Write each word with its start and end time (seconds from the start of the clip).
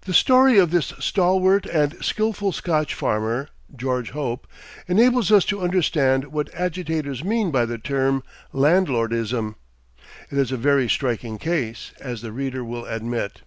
The 0.00 0.12
story 0.12 0.58
of 0.58 0.72
this 0.72 0.86
stalwart 0.98 1.66
and 1.66 1.94
skillful 2.04 2.50
Scotch 2.50 2.94
farmer, 2.94 3.46
George 3.76 4.10
Hope, 4.10 4.48
enables 4.88 5.30
us 5.30 5.44
to 5.44 5.60
understand 5.60 6.32
what 6.32 6.52
agitators 6.52 7.22
mean 7.22 7.52
by 7.52 7.66
the 7.66 7.78
term 7.78 8.24
"landlordism." 8.52 9.54
It 10.32 10.38
is 10.38 10.50
a 10.50 10.56
very 10.56 10.88
striking 10.88 11.38
case, 11.38 11.92
as 12.00 12.22
the 12.22 12.32
reader 12.32 12.64
will 12.64 12.86
admit. 12.86 13.42